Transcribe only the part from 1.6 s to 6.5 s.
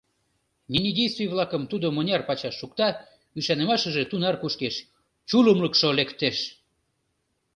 тудо мыняр пачаш шукта, ӱшанымашыже тунар кушкеш, чулымлыкшо лектеш.